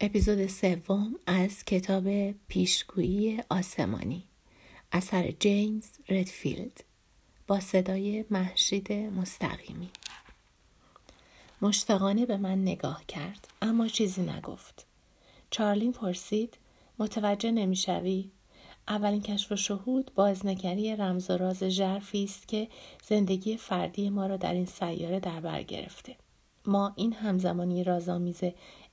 [0.00, 4.24] اپیزود سوم از کتاب پیشگویی آسمانی
[4.92, 6.84] اثر جیمز ردفیلد
[7.46, 9.90] با صدای محشید مستقیمی.
[11.62, 14.86] مشتاقانه به من نگاه کرد اما چیزی نگفت.
[15.50, 16.58] چارلین پرسید
[16.98, 18.30] متوجه نمی‌شوی؟
[18.88, 22.68] اولین کشف و شهود بازنگری رمز و راز ژرفی است که
[23.08, 26.16] زندگی فردی ما را در این سیاره در بر گرفته.
[26.66, 28.40] ما این همزمانی رازآمیز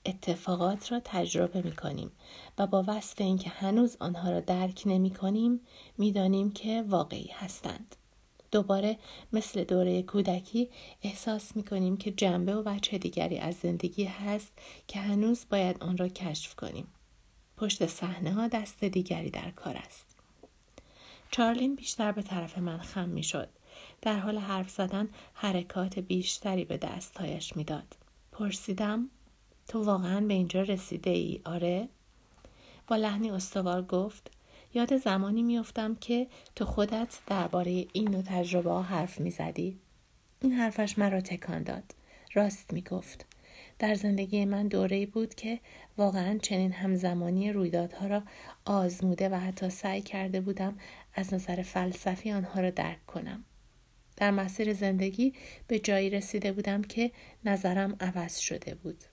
[0.06, 2.12] اتفاقات را تجربه می کنیم
[2.57, 5.60] و با وصف اینکه هنوز آنها را درک نمی کنیم
[5.98, 7.96] می دانیم که واقعی هستند.
[8.52, 8.98] دوباره
[9.34, 10.70] مثل دوره کودکی
[11.02, 14.54] احساس می کنیم که جنبه و وجه دیگری از زندگی هست
[14.88, 16.87] که هنوز باید آن را کشف کنیم.
[17.57, 20.15] پشت صحنه ها دست دیگری در کار است.
[21.32, 23.50] چارلین بیشتر به طرف من خم می شد.
[24.01, 27.98] در حال حرف زدن حرکات بیشتری به دستهایش می‌داد.
[28.32, 29.10] پرسیدم
[29.68, 31.89] تو واقعا به اینجا رسیده ای؟ آره؟
[32.88, 34.31] با لحنی استوار گفت
[34.73, 39.80] یاد زمانی میافتم که تو خودت درباره این نوع تجربه ها حرف می‌زدی.
[40.42, 41.84] این حرفش مرا تکان داد.
[42.34, 43.25] راست می‌گفت.
[43.80, 45.59] در زندگی من دوره بود که
[45.97, 48.23] واقعا چنین همزمانی رویدادها را
[48.66, 50.78] آزموده و حتی سعی کرده بودم
[51.14, 53.45] از نظر فلسفی آنها را درک کنم.
[54.18, 55.34] در مسیر زندگی
[55.68, 57.12] به جایی رسیده بودم که
[57.45, 59.03] نظرم عوض شده بود.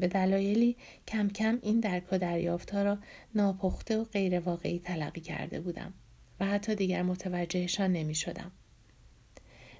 [0.00, 0.76] به دلایلی
[1.08, 2.98] کم کم این درک و دریافتها را
[3.34, 5.94] ناپخته و غیر واقعی تلقی کرده بودم
[6.40, 8.52] و حتی دیگر متوجهشان نمی شدم.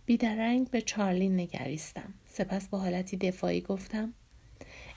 [0.07, 2.15] بیدرنگ به چارلین نگریستم.
[2.27, 4.15] سپس با حالتی دفاعی گفتم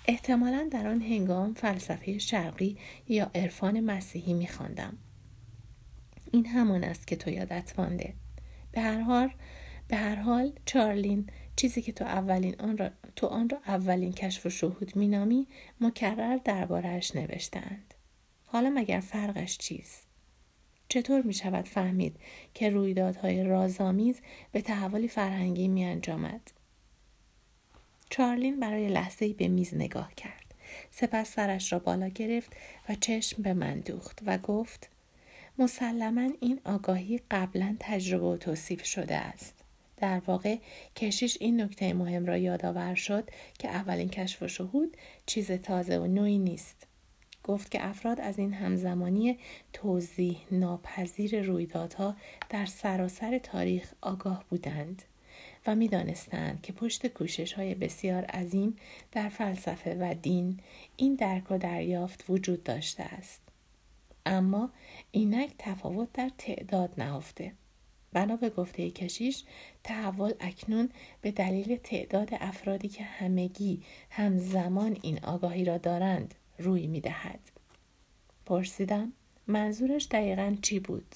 [0.08, 2.78] احتمالا در آن هنگام فلسفه شرقی
[3.08, 4.98] یا عرفان مسیحی می خواندم.
[6.32, 8.14] این همان است که تو یادت مانده.
[8.72, 9.30] به هر حال
[9.88, 14.46] به هر حال چارلین چیزی که تو اولین آن را تو آن را اولین کشف
[14.46, 15.48] و شهود مینامی
[15.82, 17.94] مکرر دربارهش نوشتند
[18.46, 20.08] حالا مگر فرقش چیست
[20.90, 22.16] چطور می شود فهمید
[22.54, 24.22] که رویدادهای رازآمیز
[24.52, 26.52] به تحولی فرهنگی می انجامد؟
[28.10, 30.54] چارلین برای لحظه به میز نگاه کرد.
[30.92, 32.54] سپس سرش را بالا گرفت
[32.90, 34.90] و چشم به من دوخت و گفت
[35.58, 39.63] مسلما این آگاهی قبلا تجربه و توصیف شده است.
[40.04, 40.58] در واقع
[40.96, 46.08] کشیش این نکته مهم را یادآور شد که اولین کشف و شهود چیز تازه و
[46.08, 46.88] نوعی نیست.
[47.44, 49.38] گفت که افراد از این همزمانی
[49.74, 52.16] توضیح ناپذیر رویدادها
[52.50, 55.04] در سراسر تاریخ آگاه بودند
[55.68, 58.76] و می‌دانستند که پشت کوشش های بسیار عظیم
[59.12, 60.60] در فلسفه و دین
[60.98, 63.42] این درک و دریافت وجود داشته است.
[64.26, 64.70] اما
[65.12, 67.52] اینک تفاوت در تعداد نهفته.
[68.14, 69.44] بنا به گفته کشیش
[69.84, 70.90] تحول اکنون
[71.22, 77.40] به دلیل تعداد افرادی که همگی همزمان این آگاهی را دارند روی می دهد.
[78.46, 79.14] پرسیدم
[79.48, 81.16] منظورش دقیقا چی بود؟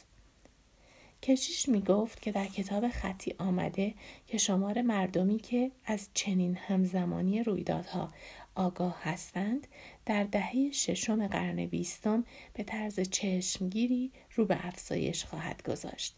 [1.23, 3.93] کشیش می گفت که در کتاب خطی آمده
[4.27, 8.09] که شمار مردمی که از چنین همزمانی رویدادها
[8.55, 9.67] آگاه هستند
[10.05, 16.15] در دهه ششم قرن بیستم به طرز چشمگیری رو به افزایش خواهد گذاشت.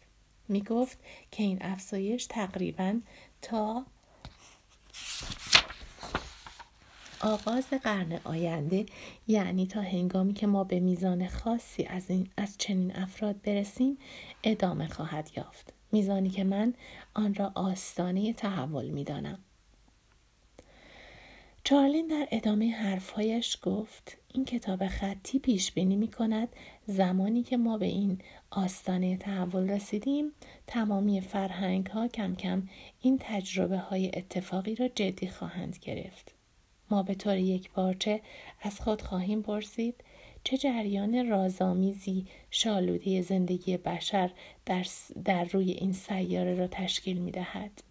[0.50, 0.98] می گفت
[1.30, 3.00] که این افزایش تقریبا
[3.42, 3.86] تا
[7.20, 8.86] آغاز قرن آینده
[9.28, 13.98] یعنی تا هنگامی که ما به میزان خاصی از, این، از چنین افراد برسیم
[14.44, 15.72] ادامه خواهد یافت.
[15.92, 16.74] میزانی که من
[17.14, 19.38] آن را آستانه تحول می‌دانم.
[21.64, 26.48] چارلین در ادامه حرفهایش گفت این کتاب خطی پیش بینی می کند
[26.86, 28.18] زمانی که ما به این
[28.50, 30.32] آستانه تحول رسیدیم
[30.66, 32.68] تمامی فرهنگ ها کم کم
[33.00, 36.34] این تجربه های اتفاقی را جدی خواهند گرفت.
[36.90, 38.20] ما به طور یک بارچه
[38.60, 40.04] از خود خواهیم پرسید
[40.44, 44.30] چه جریان رازآمیزی شالوده زندگی بشر
[44.66, 44.86] در,
[45.24, 47.89] در روی این سیاره را تشکیل می دهد.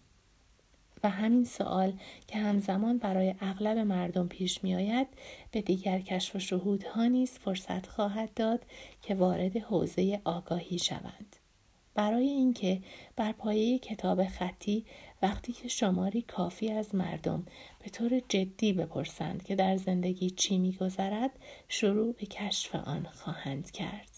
[1.04, 1.92] و همین سوال
[2.26, 5.06] که همزمان برای اغلب مردم پیش می آید
[5.52, 8.64] به دیگر کشف و شهودها نیز فرصت خواهد داد
[9.02, 11.36] که وارد حوزه آگاهی شوند.
[11.94, 12.82] برای اینکه
[13.16, 14.84] بر پایه کتاب خطی
[15.22, 17.46] وقتی که شماری کافی از مردم
[17.84, 21.30] به طور جدی بپرسند که در زندگی چی میگذرد
[21.68, 24.10] شروع به کشف آن خواهند کرد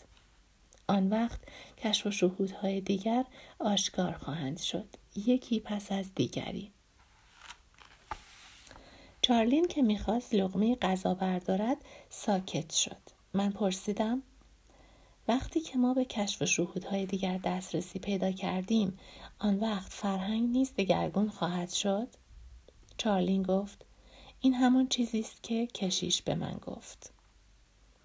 [0.88, 1.40] آن وقت
[1.78, 3.24] کشف و شهودهای دیگر
[3.58, 6.72] آشکار خواهند شد یکی پس از دیگری.
[9.22, 11.76] چارلین که می‌خواست لغمه غذا بردارد
[12.10, 12.96] ساکت شد.
[13.34, 14.22] من پرسیدم
[15.28, 18.98] وقتی که ما به کشف و شهودهای دیگر دسترسی پیدا کردیم
[19.38, 22.08] آن وقت فرهنگ نیز دگرگون خواهد شد؟
[22.96, 23.84] چارلین گفت
[24.40, 27.12] این همان چیزی است که کشیش به من گفت.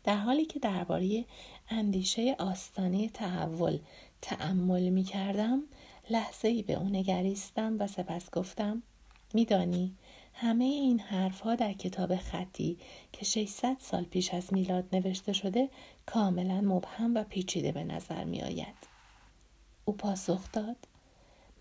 [0.04, 1.26] در حالی که درباره
[1.70, 3.80] اندیشه آستانه تحول
[4.22, 5.64] تأمل می کردم
[6.10, 8.84] لحظه ای به او نگریستم و سپس گفتم
[9.34, 9.96] میدانی
[10.34, 12.78] همه این حرفها در کتاب خطی
[13.12, 15.70] که 600 سال پیش از میلاد نوشته شده
[16.06, 18.88] کاملا مبهم و پیچیده به نظر می آید.
[19.86, 20.78] او پاسخ داد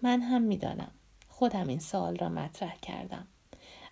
[0.02, 0.90] من هم می‌دانم
[1.28, 3.26] خودم این سوال را مطرح کردم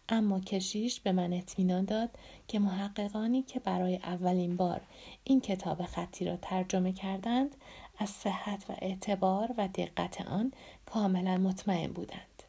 [0.08, 2.10] اما کشیش به من اطمینان داد
[2.48, 4.80] که محققانی که برای اولین بار
[5.24, 7.56] این کتاب خطی را ترجمه کردند
[7.98, 10.52] از صحت و اعتبار و دقت آن
[10.86, 12.42] کاملا مطمئن بودند.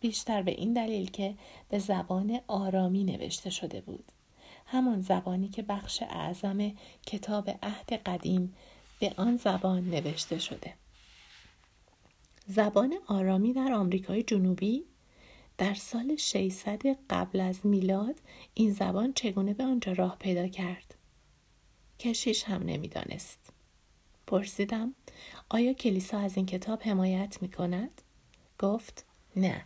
[0.00, 1.34] بیشتر به این دلیل که
[1.68, 4.12] به زبان آرامی نوشته شده بود.
[4.66, 6.72] همان زبانی که بخش اعظم
[7.06, 8.54] کتاب عهد قدیم
[9.00, 10.74] به آن زبان نوشته شده.
[12.46, 14.84] زبان آرامی در آمریکای جنوبی
[15.58, 18.14] در سال 600 قبل از میلاد
[18.54, 20.94] این زبان چگونه به آنجا راه پیدا کرد؟
[21.98, 23.41] کشیش هم نمی‌دانست.
[24.26, 24.94] پرسیدم
[25.48, 28.02] آیا کلیسا از این کتاب حمایت می کند؟
[28.58, 29.04] گفت
[29.36, 29.62] نه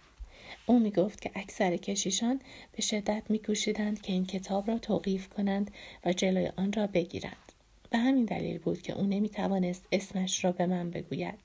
[0.67, 2.41] او می گفت که اکثر کشیشان
[2.73, 5.71] به شدت می کوشیدند که این کتاب را توقیف کنند
[6.05, 7.53] و جلوی آن را بگیرند.
[7.91, 11.39] به همین دلیل بود که او نمی توانست اسمش را به من بگوید.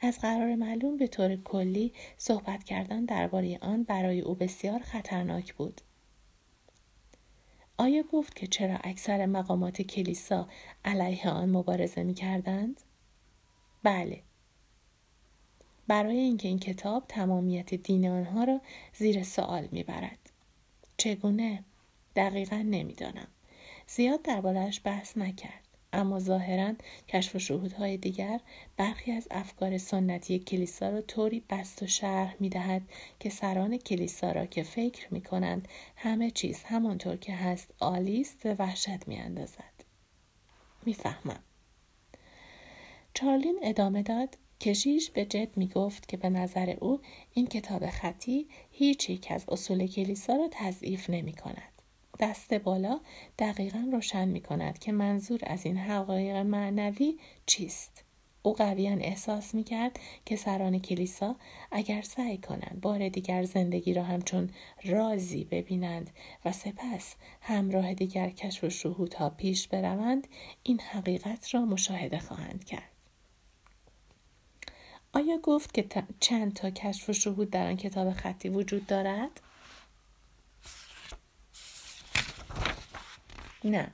[0.00, 5.80] از قرار معلوم به طور کلی صحبت کردن درباره آن برای او بسیار خطرناک بود.
[7.78, 10.48] آیا گفت که چرا اکثر مقامات کلیسا
[10.84, 12.80] علیه آن مبارزه می کردند؟
[13.82, 14.22] بله.
[15.88, 18.60] برای اینکه این کتاب تمامیت دین آنها را
[18.94, 20.30] زیر سوال می‌برد
[20.96, 21.64] چگونه
[22.16, 23.28] دقیقا نمی‌دانم
[23.86, 25.65] زیاد دربارهش بحث نکرد
[25.96, 26.74] اما ظاهرا
[27.08, 28.40] کشف و شهودهای دیگر
[28.76, 32.82] برخی از افکار سنتی کلیسا را طوری بست و شرح می دهد
[33.20, 38.46] که سران کلیسا را که فکر می کنند همه چیز همانطور که هست عالی است
[38.46, 39.84] و وحشت می اندازد.
[40.86, 41.42] می‌فهمم.
[43.14, 47.00] چارلین ادامه داد کشیش به جد می گفت که به نظر او
[47.32, 51.75] این کتاب خطی هیچ یک از اصول کلیسا را تضعیف نمی کند.
[52.18, 53.00] دست بالا
[53.38, 58.02] دقیقا روشن می کند که منظور از این حقایق معنوی چیست.
[58.42, 61.36] او قویا احساس می کرد که سران کلیسا
[61.72, 64.50] اگر سعی کنند بار دیگر زندگی را همچون
[64.84, 66.10] رازی ببینند
[66.44, 70.26] و سپس همراه دیگر کشف و شهودها پیش بروند
[70.62, 72.90] این حقیقت را مشاهده خواهند کرد.
[75.12, 75.84] آیا گفت که
[76.20, 79.40] چند تا کشف و شهود در آن کتاب خطی وجود دارد؟
[83.70, 83.90] نه.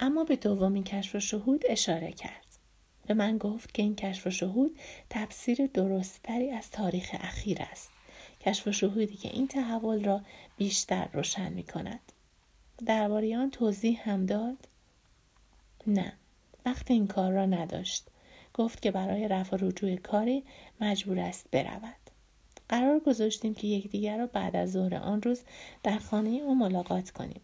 [0.00, 2.48] اما به دومین کشف و شهود اشاره کرد.
[3.06, 4.78] به من گفت که این کشف و شهود
[5.10, 7.90] تفسیر درستتری از تاریخ اخیر است.
[8.40, 10.20] کشف و شهودی که این تحول را
[10.56, 12.00] بیشتر روشن می کند.
[12.86, 14.68] درباره آن توضیح هم داد؟
[15.86, 16.12] نه.
[16.66, 18.08] وقت این کار را نداشت.
[18.54, 20.44] گفت که برای رفع رجوع کاری
[20.80, 21.94] مجبور است برود.
[22.68, 25.42] قرار گذاشتیم که یکدیگر را بعد از ظهر آن روز
[25.82, 27.40] در خانه او ملاقات کنیم.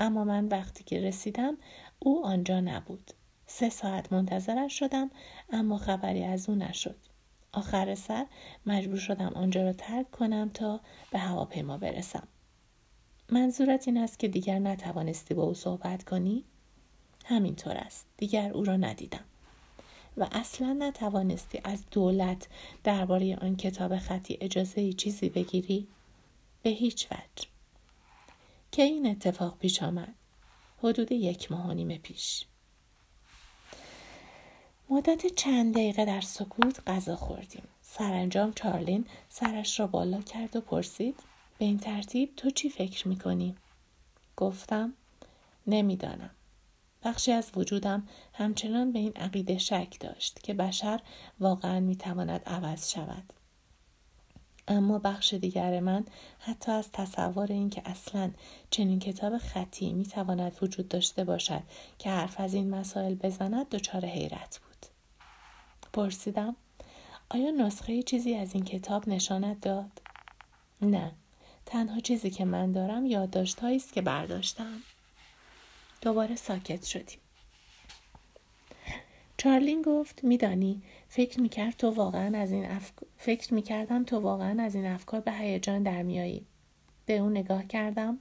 [0.00, 1.56] اما من وقتی که رسیدم
[1.98, 3.10] او آنجا نبود.
[3.46, 5.10] سه ساعت منتظرش شدم
[5.52, 6.96] اما خبری از او نشد.
[7.52, 8.26] آخر سر
[8.66, 10.80] مجبور شدم آنجا را ترک کنم تا
[11.10, 12.28] به هواپیما برسم.
[13.28, 16.44] منظورت این است که دیگر نتوانستی با او صحبت کنی؟
[17.24, 18.06] همینطور است.
[18.16, 19.24] دیگر او را ندیدم.
[20.16, 22.48] و اصلا نتوانستی از دولت
[22.84, 25.86] درباره آن کتاب خطی اجازه چیزی بگیری؟
[26.62, 27.49] به هیچ وجه.
[28.72, 30.14] که این اتفاق پیش آمد.
[30.82, 32.44] حدود یک ماه و نیم پیش.
[34.90, 37.62] مدت چند دقیقه در سکوت غذا خوردیم.
[37.82, 41.20] سرانجام چارلین سرش را بالا کرد و پرسید
[41.58, 43.56] به این ترتیب تو چی فکر می‌کنی؟
[44.36, 44.92] گفتم
[45.66, 46.30] نمی‌دانم.
[47.04, 51.00] بخشی از وجودم همچنان به این عقیده شک داشت که بشر
[51.40, 53.32] واقعا می‌تواند عوض شود.
[54.70, 56.04] اما بخش دیگر من
[56.38, 58.30] حتی از تصور اینکه اصلا
[58.70, 61.62] چنین کتاب خطی می‌تواند وجود داشته باشد
[61.98, 64.86] که حرف از این مسائل بزند دچار حیرت بود.
[65.92, 66.56] پرسیدم
[67.30, 70.02] آیا نسخه چیزی از این کتاب نشانت داد؟
[70.82, 71.12] نه.
[71.66, 74.82] تنها چیزی که من دارم یادداشتهایی است که برداشتم.
[76.02, 77.18] دوباره ساکت شدیم.
[79.40, 82.68] چارلین گفت میدانی فکر می‌کرد تو واقعا از این
[83.16, 86.46] فکر می‌کردم تو واقعا از این افکار به هیجان در میایی
[87.06, 88.18] به اون نگاه کردم.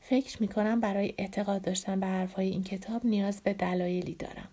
[0.00, 4.48] فکر می‌کنم برای اعتقاد داشتن به حرفهای این کتاب نیاز به دلایلی دارم.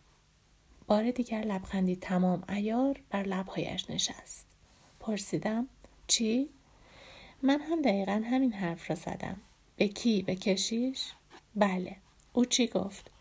[0.87, 4.47] بار دیگر لبخندی تمام ایار بر لبهایش نشست.
[4.99, 5.67] پرسیدم
[6.07, 6.49] چی؟
[7.41, 9.37] من هم دقیقا همین حرف را زدم.
[9.77, 11.11] به کی؟ به کشیش؟
[11.55, 11.95] بله.
[12.33, 13.12] او چی گفت؟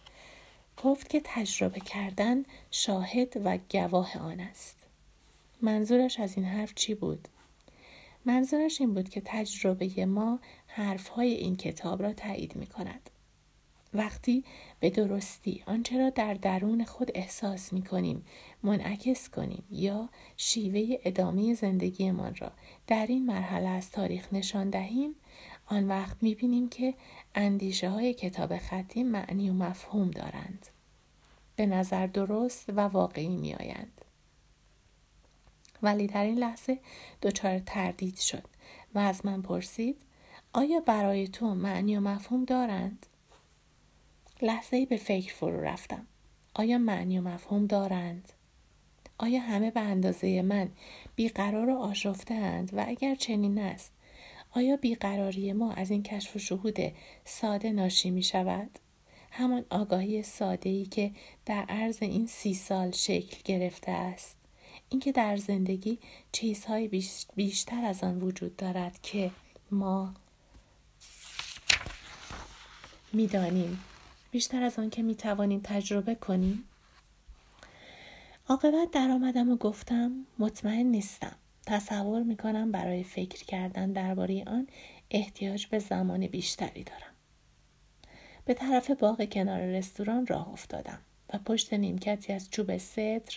[0.85, 4.77] گفت که تجربه کردن شاهد و گواه آن است
[5.63, 7.29] منظورش از این حرف چی بود
[8.25, 13.11] منظورش این بود که تجربه ما حرفهای این کتاب را تایید می کند.
[13.95, 14.45] وقتی
[14.81, 18.25] به درستی آنچه را در درون خود احساس می کنیم
[18.63, 22.53] منعکس کنیم یا شیوه ادامه زندگیمان را
[22.87, 25.15] در این مرحله از تاریخ نشان دهیم
[25.67, 26.95] آن وقت می بینیم که
[27.35, 30.67] اندیشه های کتاب خطی معنی و مفهوم دارند.
[31.57, 34.01] به نظر درست و واقعی می آیند.
[35.83, 36.79] ولی در این لحظه
[37.23, 38.45] دچار تردید شد
[38.95, 40.01] و از من پرسید
[40.53, 43.07] آیا برای تو معنی و مفهوم دارند؟
[44.43, 46.07] لحظه به فکر فرو رفتم.
[46.55, 48.33] آیا معنی و مفهوم دارند؟
[49.19, 50.69] آیا همه به اندازه من
[51.17, 53.93] بیقرار و آشفته و اگر چنین است
[54.51, 56.79] آیا بیقراری ما از این کشف و شهود
[57.25, 58.79] ساده ناشی می شود؟
[59.31, 61.11] همان آگاهی ساده ای که
[61.47, 64.37] در عرض این سی سال شکل گرفته است.
[64.89, 65.99] اینکه در زندگی
[66.33, 67.03] چیزهای
[67.37, 69.31] بیشتر از آن وجود دارد که
[69.71, 70.15] ما
[73.13, 73.79] می‌دانیم
[74.33, 76.65] بیشتر از آن که می توانیم تجربه کنیم.
[78.49, 81.37] عاقبت در آمدم و گفتم مطمئن نیستم.
[81.67, 84.67] تصور می کنم برای فکر کردن درباره آن
[85.11, 87.13] احتیاج به زمان بیشتری دارم.
[88.45, 90.99] به طرف باغ کنار رستوران راه افتادم
[91.35, 93.37] و پشت نیمکتی از چوب صدر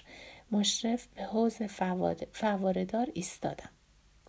[0.51, 1.57] مشرف به حوز
[2.31, 3.69] فواردار ایستادم.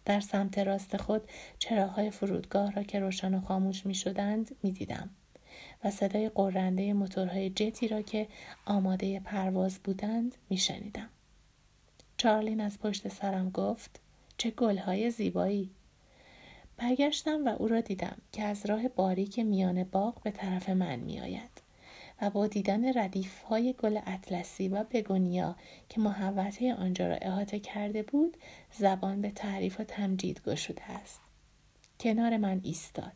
[0.04, 1.22] در سمت راست خود
[1.58, 5.10] چراغهای فرودگاه را که روشن و خاموش می شدند می دیدم
[5.84, 8.28] و صدای قرنده موتورهای جتی را که
[8.64, 11.08] آماده پرواز بودند می شنیدم.
[12.16, 14.00] چارلین از پشت سرم گفت
[14.38, 15.70] چه گلهای زیبایی
[16.76, 21.20] برگشتم و او را دیدم که از راه باریک میان باغ به طرف من می
[21.20, 21.66] آید.
[22.22, 25.56] و با دیدن ردیف های گل اطلسی و بگونیا
[25.88, 28.36] که محوطه آنجا را احاطه کرده بود
[28.72, 31.20] زبان به تعریف و تمجید گشوده است
[32.00, 33.12] کنار من ایستاد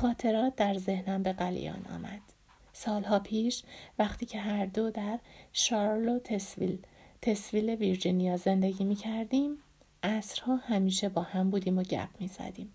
[0.00, 2.20] خاطرات در ذهنم به قلیان آمد
[2.72, 3.62] سالها پیش
[3.98, 5.18] وقتی که هر دو در
[5.52, 6.78] شارلو تسویل
[7.22, 9.58] تسویل ویرجینیا زندگی می کردیم
[10.02, 12.72] عصرها همیشه با هم بودیم و گپ می زدیم.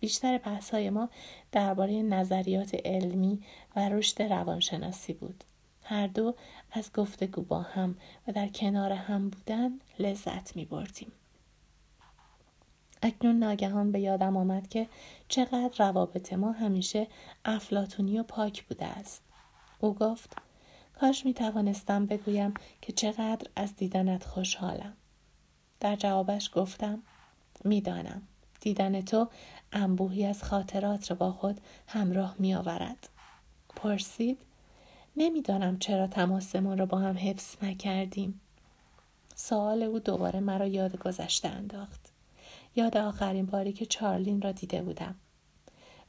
[0.00, 1.08] بیشتر بحثهای ما
[1.52, 3.40] درباره نظریات علمی
[3.76, 5.44] و رشد روانشناسی بود.
[5.82, 6.34] هر دو
[6.72, 7.96] از گفتگو با هم
[8.28, 11.12] و در کنار هم بودن لذت می بردیم.
[13.02, 14.88] اکنون ناگهان به یادم آمد که
[15.28, 17.06] چقدر روابط ما همیشه
[17.44, 19.22] افلاتونی و پاک بوده است.
[19.80, 20.36] او گفت
[21.00, 24.92] کاش می توانستم بگویم که چقدر از دیدنت خوشحالم.
[25.80, 27.02] در جوابش گفتم
[27.64, 28.22] می‌دانم
[28.60, 29.28] دیدن تو
[29.72, 33.08] انبوهی از خاطرات را با خود همراه می آورد.
[33.76, 34.38] پرسید
[35.16, 38.40] نمی‌دانم چرا تماسمان را با هم حفظ نکردیم.
[39.34, 42.15] سوال او دوباره مرا یاد گذشته انداخت.
[42.76, 45.14] یاد آخرین باری که چارلین را دیده بودم.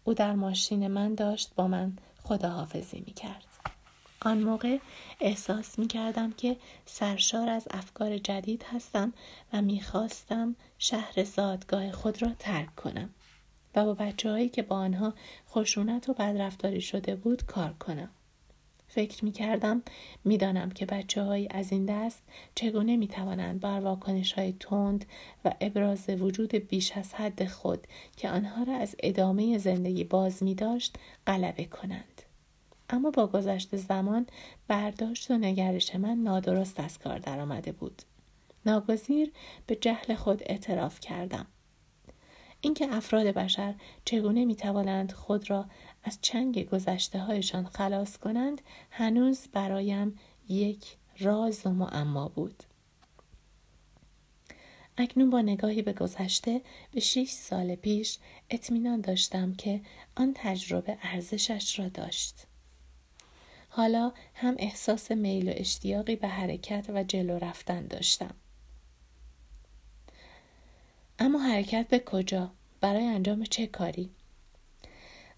[0.03, 1.93] او در ماشین من داشت با من
[2.23, 3.45] خداحافظی می کرد.
[4.21, 4.77] آن موقع
[5.19, 9.13] احساس می کردم که سرشار از افکار جدید هستم
[9.53, 13.09] و می خواستم شهر زادگاه خود را ترک کنم
[13.75, 15.13] و با بچه هایی که با آنها
[15.49, 18.09] خشونت و بدرفتاری شده بود کار کنم.
[18.87, 19.81] فکر می کردم
[20.23, 22.23] می دانم که بچه های از این دست
[22.55, 25.05] چگونه می توانند بر واکنش های تند
[25.45, 30.55] و ابراز وجود بیش از حد خود که آنها را از ادامه زندگی باز می
[30.55, 30.95] داشت
[31.27, 32.21] غلبه کنند.
[32.89, 34.25] اما با گذشت زمان
[34.67, 38.01] برداشت و نگرش من نادرست از کار درآمده بود.
[38.65, 39.31] ناگزیر
[39.67, 41.45] به جهل خود اعتراف کردم.
[42.61, 45.65] اینکه افراد بشر چگونه می توانند خود را
[46.03, 48.61] از چنگ گذشته هایشان خلاص کنند
[48.91, 52.63] هنوز برایم یک راز و معما بود.
[54.97, 56.61] اکنون با نگاهی به گذشته
[56.91, 58.17] به شش سال پیش
[58.49, 59.81] اطمینان داشتم که
[60.15, 62.35] آن تجربه ارزشش را داشت.
[63.69, 68.35] حالا هم احساس میل و اشتیاقی به حرکت و جلو رفتن داشتم.
[71.19, 74.09] اما حرکت به کجا؟ برای انجام چه کاری؟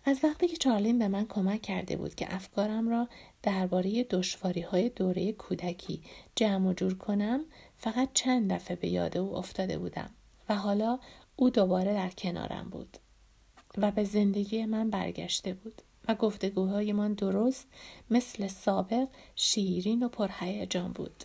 [0.05, 3.07] از وقتی که چارلین به من کمک کرده بود که افکارم را
[3.43, 6.01] درباره دشواری های دوره کودکی
[6.35, 7.45] جمع و جور کنم
[7.77, 10.09] فقط چند دفعه به یاد او افتاده بودم
[10.49, 10.99] و حالا
[11.35, 12.97] او دوباره در کنارم بود
[13.77, 17.67] و به زندگی من برگشته بود و گفتگوهایمان درست
[18.09, 21.23] مثل سابق شیرین و پرهیجان بود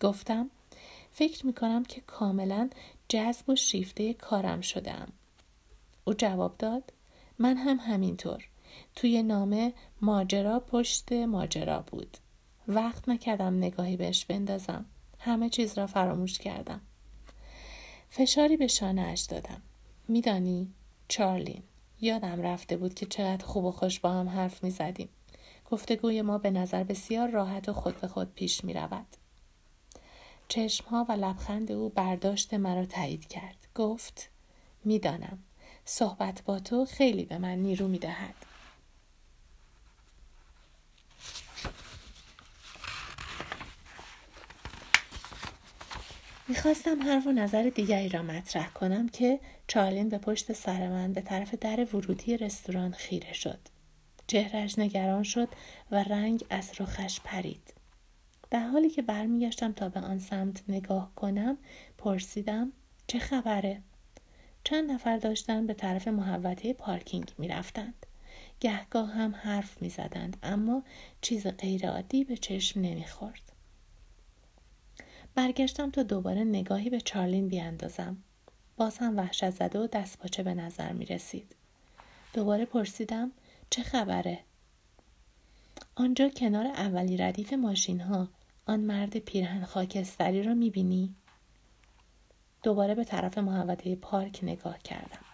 [0.00, 0.50] گفتم
[1.12, 2.70] فکر می کنم که کاملا
[3.08, 5.12] جذب و شیفته کارم شدم.
[6.04, 6.92] او جواب داد
[7.38, 8.48] من هم همینطور.
[8.94, 12.16] توی نامه ماجرا پشت ماجرا بود.
[12.68, 14.84] وقت نکردم نگاهی بهش بندازم.
[15.18, 16.80] همه چیز را فراموش کردم.
[18.10, 19.62] فشاری به شانهاش دادم.
[20.08, 20.72] میدانی
[21.08, 21.62] چارلین
[22.00, 25.08] یادم رفته بود که چقدر خوب و خوش با هم حرف می زدیم.
[25.70, 29.06] گفتگوی ما به نظر بسیار راحت و خود به خود پیش می رود.
[30.48, 33.56] چشمها و لبخند او برداشت مرا تایید کرد.
[33.74, 34.28] گفت
[34.84, 35.38] می‌دانم
[35.84, 38.34] صحبت با تو خیلی به من نیرو می دهد.
[46.48, 51.20] می‌خواستم حرف و نظر دیگری را مطرح کنم که چارلین به پشت سر من به
[51.20, 53.58] طرف در ورودی رستوران خیره شد.
[54.26, 55.48] چهرش نگران شد
[55.90, 57.75] و رنگ از رخش پرید.
[58.50, 61.58] در حالی که برمیگشتم تا به آن سمت نگاه کنم
[61.98, 62.72] پرسیدم
[63.06, 63.82] چه خبره؟
[64.64, 68.06] چند نفر داشتن به طرف محوطه پارکینگ می‌رفتند.
[68.60, 70.82] گهگاه هم حرف می زدند اما
[71.20, 73.52] چیز غیرعادی به چشم نمی‌خورد.
[75.34, 78.16] برگشتم تا دوباره نگاهی به چارلین بیاندازم.
[78.76, 81.54] باز هم وحشت زده و دست پاچه به نظر می رسید.
[82.32, 83.32] دوباره پرسیدم
[83.70, 84.38] چه خبره؟
[85.98, 88.28] آنجا کنار اولی ردیف ماشین ها
[88.66, 91.14] آن مرد پیرهن خاکستری را می بینی؟
[92.62, 95.24] دوباره به طرف محوطه پارک نگاه کردم.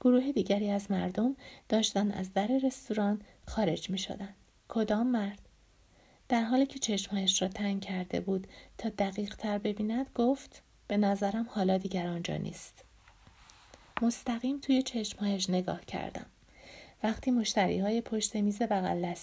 [0.00, 1.36] گروه دیگری از مردم
[1.68, 4.34] داشتن از در رستوران خارج می شدن.
[4.68, 5.38] کدام مرد؟
[6.28, 8.46] در حالی که چشمهایش را تنگ کرده بود
[8.78, 12.84] تا دقیق تر ببیند گفت به نظرم حالا دیگر آنجا نیست.
[14.02, 16.26] مستقیم توی چشمهایش نگاه کردم.
[17.02, 19.14] وقتی مشتری های پشت میز بغل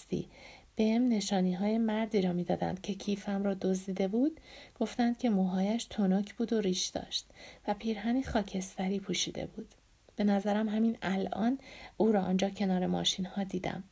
[0.75, 4.39] بهم نشانی های مردی را می‌دادند که کیفم را دزدیده بود
[4.79, 7.25] گفتند که موهایش تنک بود و ریش داشت
[7.67, 9.75] و پیرهنی خاکستری پوشیده بود.
[10.15, 11.57] به نظرم همین الان
[11.97, 13.83] او را آنجا کنار ماشین ها دیدم.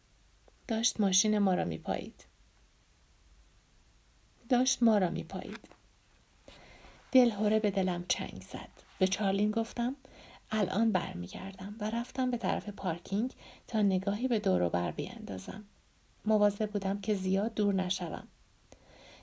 [0.68, 2.26] داشت ماشین ما را میپایید.
[4.50, 5.68] داشت ما را میپایید.
[7.12, 8.70] دلهوره به دلم چنگ زد.
[9.00, 9.96] به چارلین گفتم
[10.52, 13.34] الان برمیگردم و رفتم به طرف پارکینگ
[13.68, 15.64] تا نگاهی به دور بر بیاندازم
[16.30, 18.28] مواظب بودم که زیاد دور نشوم.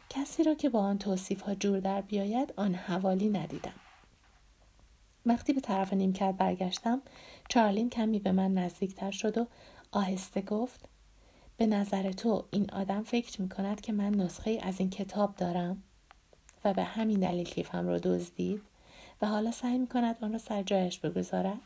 [0.09, 3.75] کسی را که با آن توصیف ها جور در بیاید آن حوالی ندیدم.
[5.27, 7.03] وقتی به طرف نیمکت برگشتم
[7.49, 9.47] چارلین کمی به من نزدیکتر شد و
[9.93, 10.89] آهسته گفت
[11.57, 15.83] به نظر تو این آدم فکر می کند که من نسخه از این کتاب دارم
[16.65, 18.63] و به همین دلیل کیفم را دزدید
[19.23, 21.59] و حالا سعی می کند آن را سر جایش بگذارد؟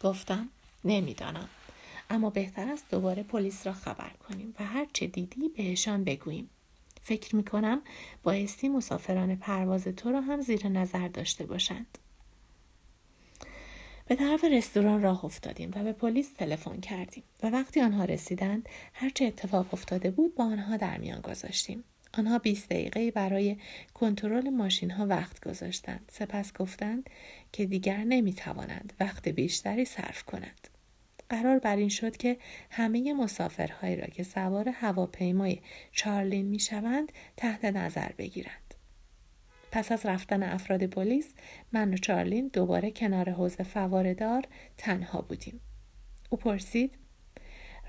[0.00, 0.48] گفتم
[0.84, 1.48] نمی‌دانم.
[2.10, 6.50] اما بهتر است دوباره پلیس را خبر کنیم و هر چه دیدی بهشان بگوییم.
[7.02, 7.82] فکر می کنم
[8.22, 11.98] بایستی مسافران پرواز تو را هم زیر نظر داشته باشند.
[14.06, 19.24] به طرف رستوران راه افتادیم و به پلیس تلفن کردیم و وقتی آنها رسیدند هرچه
[19.24, 21.84] اتفاق افتاده بود با آنها در میان گذاشتیم.
[22.14, 23.56] آنها 20 دقیقه برای
[23.94, 26.12] کنترل ماشین ها وقت گذاشتند.
[26.12, 27.10] سپس گفتند
[27.52, 30.69] که دیگر نمی توانند وقت بیشتری صرف کنند.
[31.30, 32.36] قرار بر این شد که
[32.70, 35.58] همه مسافرهایی را که سوار هواپیمای
[35.92, 38.74] چارلین می شوند تحت نظر بگیرند.
[39.72, 41.34] پس از رفتن افراد پلیس
[41.72, 44.44] من و چارلین دوباره کنار حوز فواردار
[44.78, 45.60] تنها بودیم.
[46.30, 46.94] او پرسید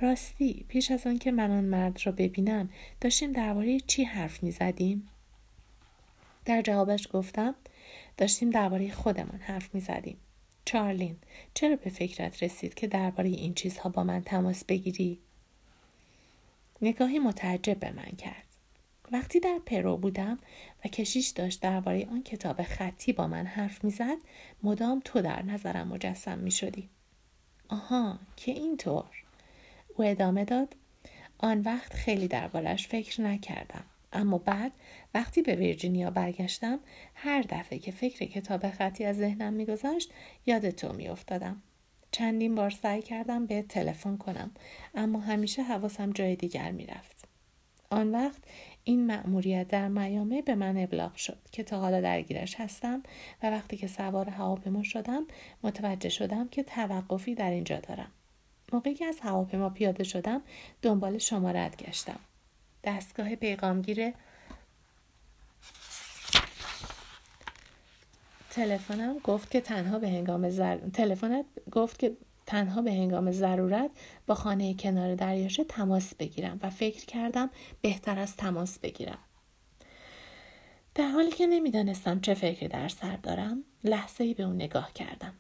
[0.02, 2.70] راستی پیش از آن که من آن مرد را ببینم
[3.02, 5.10] داشتیم درباره چی حرف می زدیم؟
[6.46, 7.56] در جوابش گفتم
[8.18, 10.18] داشتیم درباره خودمان حرف می زدیم.
[10.66, 11.18] چارلین
[11.54, 15.20] چرا به فکرت رسید که درباره این چیزها با من تماس بگیری؟
[16.82, 18.46] نگاهی متعجب به من کرد.
[19.12, 20.40] وقتی در پرو بودم
[20.86, 24.18] و کشیش داشت درباره آن کتاب خطی با من حرف می‌زد
[24.64, 26.90] مدام تو در نظرم مجسم می شدی.
[27.70, 29.24] آها که اینطور؟
[29.98, 30.76] او ادامه داد
[31.38, 33.84] آن وقت خیلی دربارش فکر نکردم.
[34.14, 34.72] اما بعد
[35.14, 36.80] وقتی به ویرجینیا برگشتم
[37.16, 40.12] هر دفعه که فکر کتاب خطی از ذهنم میگذشت
[40.46, 41.62] یاد تو میافتادم.
[42.12, 44.52] چندین بار سعی کردم به تلفن کنم
[44.96, 47.26] اما همیشه حواسم جای دیگر می‌رفت.
[47.90, 48.44] آن وقت
[48.84, 53.04] این مأموریت در میامه به من ابلاغ شد که تا حالا درگیرش هستم
[53.44, 55.26] و وقتی که سوار هواپیما شدم
[55.64, 58.12] متوجه شدم که توقفی در اینجا دارم.
[58.74, 60.42] موقعی که از هواپیما پیاده شدم
[60.82, 62.20] دنبال شما رد گشتم.
[62.84, 64.14] دستگاه پیغامگیر
[68.50, 70.78] تلفنم گفت که تنها به هنگام زر...
[70.78, 73.92] تلفنت گفت که تنها به هنگام ضرورت
[74.28, 77.50] با خانه کنار دریاچه تماس بگیرم و فکر کردم
[77.82, 79.20] بهتر از تماس بگیرم.
[80.96, 85.34] در حالی که نمی‌دانستم چه فکری در سر دارم لحظه ای به اون نگاه کردم.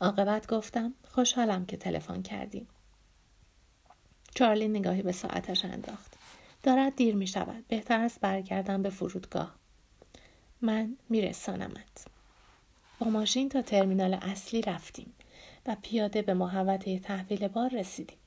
[0.00, 2.68] عاقبت گفتم خوشحالم که تلفن کردیم.
[4.34, 6.14] چارلی نگاهی به ساعتش انداخت.
[6.62, 7.64] دارد دیر می شود.
[7.68, 9.54] بهتر است برگردم به فرودگاه.
[10.62, 12.06] من میرسانمت.
[12.98, 15.12] با ماشین تا ترمینال اصلی رفتیم
[15.66, 18.18] و پیاده به محوطه تحویل بار رسیدیم.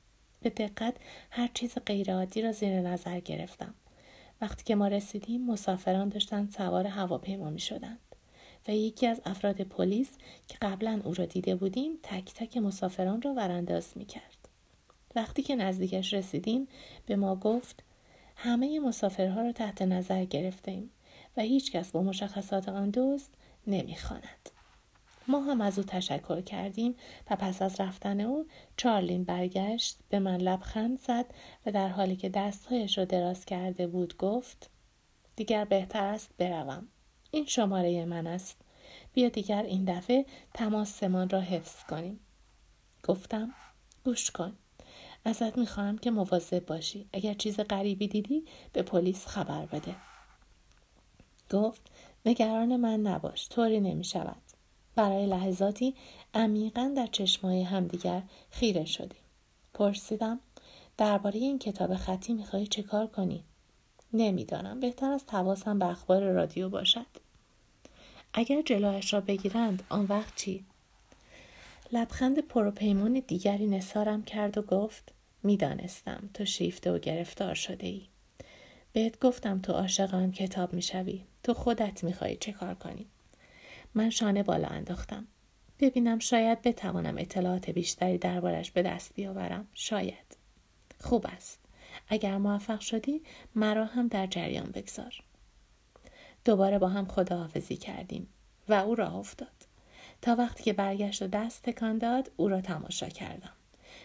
[0.42, 0.94] به دقت
[1.30, 3.74] هر چیز غیرعادی را زیر نظر گرفتم.
[4.40, 7.98] وقتی که ما رسیدیم مسافران داشتند سوار هواپیما می شدند
[8.68, 10.08] و یکی از افراد پلیس
[10.48, 14.43] که قبلا او را دیده بودیم تک تک مسافران را ورانداز می کرد.
[15.14, 16.68] وقتی که نزدیکش رسیدیم
[17.06, 17.84] به ما گفت
[18.36, 20.90] همه مسافرها را تحت نظر گرفتیم
[21.36, 23.34] و هیچ کس با مشخصات آن دوست
[23.66, 24.50] نمی‌خواند.
[25.28, 26.94] ما هم از او تشکر کردیم
[27.30, 28.46] و پس از رفتن او
[28.76, 31.26] چارلین برگشت به من لبخند زد
[31.66, 34.70] و در حالی که دستهایش را دراز کرده بود گفت
[35.36, 36.88] دیگر بهتر است بروم.
[37.30, 38.56] این شماره من است.
[39.12, 42.20] بیا دیگر این دفعه تماسمان را حفظ کنیم.
[43.02, 43.54] گفتم
[44.04, 44.56] گوش کن.
[45.24, 47.08] ازت می‌خواهم که مواظب باشی.
[47.12, 49.96] اگر چیز غریبی دیدی به پلیس خبر بده.
[51.50, 51.82] گفت
[52.26, 54.42] نگران من نباش طوری نمی شود
[54.96, 55.94] برای لحظاتی
[56.34, 59.20] عمیقا در چشمای همدیگر خیره شدیم.
[59.74, 60.40] پرسیدم
[60.96, 63.44] درباره این کتاب خطی می‌خواهی چه کار کنی؟
[64.12, 64.80] نمی‌دانم.
[64.80, 67.06] بهتر از حواسم به اخبار رادیو باشد.
[68.32, 70.64] اگر جلویش را بگیرند آن وقت چی؟
[71.94, 78.02] لبخند پروپیمون دیگری نسارم کرد و گفت می‌دانستم تو شیفته و گرفتار شده ای
[78.92, 81.24] بهت گفتم تو عاشق آن کتاب می‌شوی.
[81.42, 83.06] تو خودت می‌خواهی چه کار کنی؟
[83.94, 85.26] من شانه بالا انداختم.
[85.80, 89.68] ببینم شاید بتوانم اطلاعات بیشتری دربارش به دست بیاورم.
[89.74, 90.36] شاید.
[91.00, 91.60] خوب است.
[92.08, 93.22] اگر موفق شدی
[93.54, 95.22] مرا هم در جریان بگذار.
[96.44, 98.28] دوباره با هم خداحافظی کردیم
[98.68, 99.63] و او راه افتاد.
[100.24, 103.52] تا وقتی که برگشت و دست تکان داد او را تماشا کردم.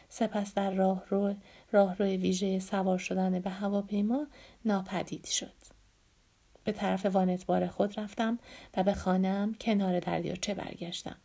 [0.09, 1.33] سپس در راه رو
[1.71, 4.27] راه روی ویژه سوار شدن به هواپیما
[4.65, 5.53] ناپدید شد.
[6.63, 8.39] به طرف وانتبار خود رفتم
[8.77, 11.15] و به خانم کنار دریاچه برگشتم.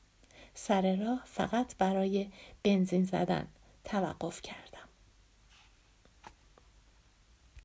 [0.54, 2.28] سر راه فقط برای
[2.62, 3.46] بنزین زدن
[3.84, 4.73] توقف کردم